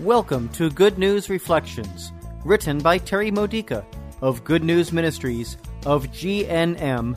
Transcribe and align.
Welcome 0.00 0.48
to 0.50 0.70
Good 0.70 0.96
News 0.96 1.28
Reflections, 1.28 2.12
written 2.44 2.78
by 2.78 2.98
Terry 2.98 3.32
Modica 3.32 3.84
of 4.22 4.44
Good 4.44 4.62
News 4.62 4.92
Ministries 4.92 5.56
of 5.86 6.06
GNM.org. 6.12 7.16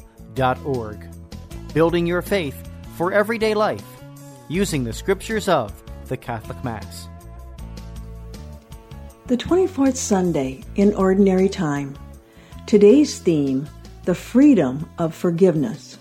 Building 1.75 2.07
your 2.07 2.23
faith 2.23 2.71
for 2.97 3.13
everyday 3.13 3.53
life 3.53 3.85
using 4.49 4.83
the 4.83 4.93
scriptures 4.93 5.47
of 5.47 5.71
the 6.07 6.17
Catholic 6.17 6.63
Mass. 6.63 7.07
The 9.27 9.37
24th 9.37 9.95
Sunday 9.95 10.63
in 10.73 10.95
Ordinary 10.95 11.49
Time. 11.49 11.95
Today's 12.65 13.19
theme 13.19 13.69
the 14.05 14.15
freedom 14.15 14.89
of 14.97 15.13
forgiveness. 15.13 15.99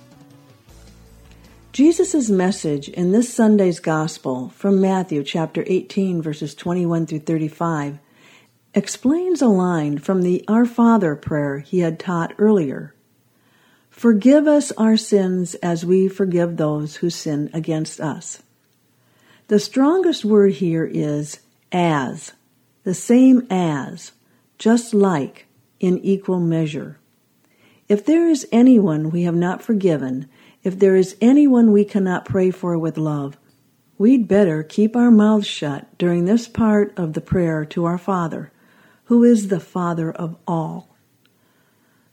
Jesus' 1.72 2.28
message 2.28 2.88
in 2.88 3.12
this 3.12 3.32
Sunday's 3.32 3.78
Gospel 3.78 4.48
from 4.48 4.80
Matthew 4.80 5.22
chapter 5.22 5.62
18, 5.68 6.20
verses 6.20 6.52
21 6.52 7.06
through 7.06 7.20
35, 7.20 8.00
explains 8.74 9.40
a 9.40 9.46
line 9.46 9.98
from 9.98 10.22
the 10.22 10.44
Our 10.48 10.66
Father 10.66 11.14
prayer 11.14 11.60
he 11.60 11.78
had 11.78 12.00
taught 12.00 12.34
earlier. 12.38 12.92
Forgive 13.88 14.48
us 14.48 14.72
our 14.72 14.96
sins 14.96 15.54
as 15.56 15.86
we 15.86 16.08
forgive 16.08 16.56
those 16.56 16.96
who 16.96 17.08
sin 17.08 17.48
against 17.54 18.00
us. 18.00 18.42
The 19.46 19.60
strongest 19.60 20.24
word 20.24 20.54
here 20.54 20.90
is 20.92 21.38
as, 21.70 22.32
the 22.82 22.94
same 22.94 23.46
as, 23.48 24.10
just 24.58 24.92
like, 24.92 25.46
in 25.78 25.98
equal 25.98 26.40
measure. 26.40 26.98
If 27.88 28.04
there 28.04 28.28
is 28.28 28.48
anyone 28.50 29.10
we 29.10 29.22
have 29.22 29.36
not 29.36 29.62
forgiven, 29.62 30.28
if 30.62 30.78
there 30.78 30.96
is 30.96 31.16
anyone 31.20 31.72
we 31.72 31.84
cannot 31.84 32.24
pray 32.24 32.50
for 32.50 32.78
with 32.78 32.98
love, 32.98 33.38
we'd 33.98 34.28
better 34.28 34.62
keep 34.62 34.94
our 34.94 35.10
mouths 35.10 35.46
shut 35.46 35.86
during 35.98 36.24
this 36.24 36.48
part 36.48 36.92
of 36.98 37.14
the 37.14 37.20
prayer 37.20 37.64
to 37.64 37.84
our 37.84 37.98
Father, 37.98 38.52
who 39.04 39.24
is 39.24 39.48
the 39.48 39.60
Father 39.60 40.10
of 40.12 40.36
all. 40.46 40.96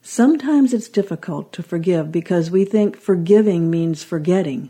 Sometimes 0.01 0.73
it's 0.73 0.87
difficult 0.87 1.51
to 1.51 1.61
forgive 1.61 2.11
because 2.11 2.49
we 2.49 2.63
think 2.63 2.97
forgiving 2.97 3.69
means 3.69 4.03
forgetting. 4.03 4.69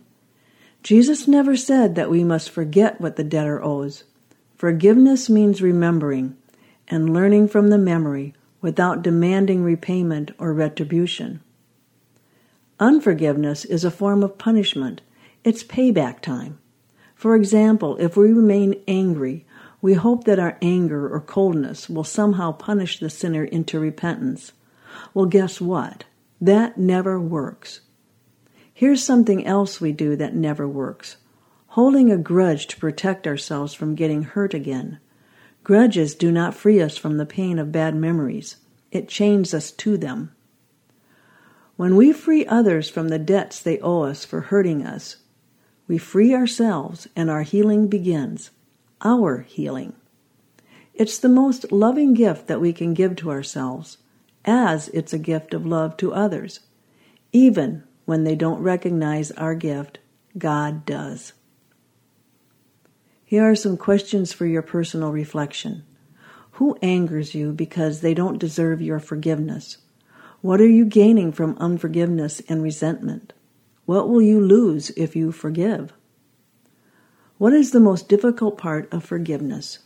Jesus 0.81 1.27
never 1.27 1.55
said 1.55 1.95
that 1.95 2.09
we 2.09 2.23
must 2.23 2.49
forget 2.49 2.99
what 2.99 3.17
the 3.17 3.23
debtor 3.23 3.63
owes. 3.63 4.03
Forgiveness 4.55 5.29
means 5.29 5.61
remembering 5.61 6.35
and 6.87 7.13
learning 7.13 7.47
from 7.49 7.67
the 7.67 7.77
memory 7.77 8.33
without 8.61 9.03
demanding 9.03 9.63
repayment 9.63 10.31
or 10.39 10.53
retribution. 10.53 11.41
Unforgiveness 12.79 13.65
is 13.65 13.83
a 13.83 13.91
form 13.91 14.23
of 14.23 14.37
punishment. 14.37 15.01
It's 15.43 15.63
payback 15.63 16.21
time. 16.21 16.59
For 17.15 17.35
example, 17.35 17.97
if 17.97 18.15
we 18.15 18.31
remain 18.31 18.81
angry, 18.87 19.45
we 19.81 19.93
hope 19.93 20.25
that 20.25 20.39
our 20.39 20.57
anger 20.61 21.07
or 21.07 21.19
coldness 21.19 21.89
will 21.89 22.03
somehow 22.03 22.51
punish 22.51 22.99
the 22.99 23.09
sinner 23.09 23.43
into 23.43 23.79
repentance. 23.79 24.51
Well, 25.13 25.25
guess 25.25 25.59
what? 25.59 26.05
That 26.39 26.77
never 26.77 27.19
works. 27.19 27.81
Here's 28.73 29.03
something 29.03 29.45
else 29.45 29.81
we 29.81 29.91
do 29.91 30.15
that 30.15 30.35
never 30.35 30.67
works 30.67 31.17
holding 31.77 32.11
a 32.11 32.17
grudge 32.17 32.65
to 32.65 32.75
protect 32.75 33.27
ourselves 33.27 33.71
from 33.71 33.93
getting 33.93 34.23
hurt 34.23 34.55
again. 34.55 34.97
Grudges 35.63 36.15
do 36.15 36.31
not 36.31 36.55
free 36.55 36.81
us 36.81 36.97
from 36.97 37.17
the 37.17 37.25
pain 37.25 37.59
of 37.59 37.71
bad 37.71 37.93
memories, 37.93 38.55
it 38.91 39.07
chains 39.07 39.53
us 39.53 39.69
to 39.69 39.95
them. 39.95 40.31
When 41.77 41.95
we 41.95 42.11
free 42.11 42.43
others 42.47 42.89
from 42.89 43.09
the 43.09 43.19
debts 43.19 43.61
they 43.61 43.79
owe 43.79 44.01
us 44.01 44.25
for 44.25 44.41
hurting 44.41 44.83
us, 44.83 45.17
we 45.87 45.99
free 45.99 46.33
ourselves 46.33 47.07
and 47.15 47.29
our 47.29 47.43
healing 47.43 47.87
begins. 47.87 48.49
Our 49.01 49.41
healing. 49.41 49.93
It's 50.95 51.19
the 51.19 51.29
most 51.29 51.71
loving 51.71 52.15
gift 52.15 52.47
that 52.47 52.59
we 52.59 52.73
can 52.73 52.95
give 52.95 53.15
to 53.17 53.29
ourselves, 53.29 53.99
as 54.43 54.89
it's 54.89 55.13
a 55.13 55.19
gift 55.19 55.53
of 55.53 55.67
love 55.67 55.95
to 55.97 56.13
others. 56.13 56.61
Even 57.31 57.83
when 58.05 58.23
they 58.23 58.35
don't 58.35 58.63
recognize 58.63 59.29
our 59.33 59.53
gift, 59.53 59.99
God 60.35 60.83
does. 60.83 61.33
Here 63.23 63.47
are 63.47 63.55
some 63.55 63.77
questions 63.77 64.33
for 64.33 64.47
your 64.47 64.63
personal 64.63 65.11
reflection. 65.11 65.83
Who 66.53 66.75
angers 66.81 67.35
you 67.35 67.51
because 67.51 68.01
they 68.01 68.15
don't 68.15 68.39
deserve 68.39 68.81
your 68.81 68.99
forgiveness? 68.99 69.77
What 70.47 70.61
are 70.61 70.69
you 70.69 70.85
gaining 70.85 71.33
from 71.33 71.57
unforgiveness 71.59 72.41
and 72.47 72.63
resentment? 72.63 73.33
What 73.85 74.07
will 74.07 74.21
you 74.21 74.39
lose 74.39 74.91
if 74.91 75.13
you 75.13 75.33
forgive? 75.33 75.91
What 77.37 77.51
is 77.51 77.71
the 77.71 77.81
most 77.81 78.07
difficult 78.07 78.57
part 78.57 78.87
of 78.93 79.03
forgiveness? 79.03 79.79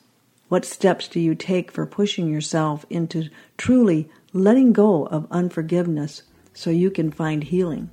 What 0.50 0.64
steps 0.64 1.08
do 1.08 1.20
you 1.20 1.34
take 1.34 1.72
for 1.72 1.88
pushing 1.88 2.28
yourself 2.28 2.86
into 2.92 3.32
truly 3.58 4.08
letting 4.34 4.72
go 4.72 5.08
of 5.08 5.26
unforgiveness 5.32 6.22
so 6.54 6.70
you 6.70 6.92
can 6.92 7.10
find 7.10 7.46
healing? 7.46 7.90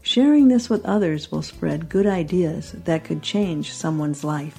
Sharing 0.00 0.48
this 0.48 0.70
with 0.70 0.86
others 0.86 1.30
will 1.30 1.42
spread 1.42 1.90
good 1.90 2.06
ideas 2.06 2.72
that 2.86 3.04
could 3.04 3.22
change 3.22 3.74
someone's 3.74 4.24
life. 4.24 4.58